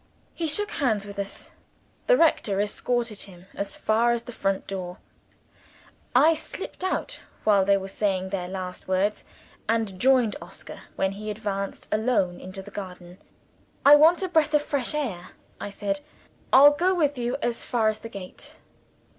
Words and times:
He 0.33 0.47
shook 0.47 0.71
hands 0.71 1.05
with 1.05 1.19
us. 1.19 1.51
The 2.07 2.17
rector 2.17 2.59
escorted 2.59 3.19
him 3.21 3.45
as 3.53 3.75
far 3.75 4.11
as 4.13 4.23
the 4.23 4.31
front 4.31 4.65
door. 4.65 4.97
I 6.15 6.33
slipped 6.33 6.83
out 6.83 7.19
while 7.43 7.65
they 7.65 7.77
were 7.77 7.87
saying 7.87 8.29
their 8.29 8.47
last 8.47 8.87
words, 8.87 9.25
and 9.69 9.99
joined 9.99 10.37
Oscar, 10.41 10.79
when 10.95 11.11
he 11.11 11.29
advanced 11.29 11.87
alone 11.91 12.39
into 12.41 12.63
the 12.63 12.71
garden. 12.71 13.19
"I 13.85 13.95
want 13.95 14.23
a 14.23 14.27
breath 14.27 14.55
of 14.55 14.63
fresh 14.63 14.95
air," 14.95 15.33
I 15.59 15.69
said. 15.69 15.99
"I'll 16.51 16.71
go 16.73 16.95
with 16.95 17.19
you 17.19 17.37
as 17.43 17.63
far 17.63 17.87
as 17.87 17.99
the 17.99 18.09
gate." 18.09 18.55